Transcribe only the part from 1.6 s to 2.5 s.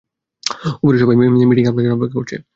আপনার জন্য অপেক্ষা করছে।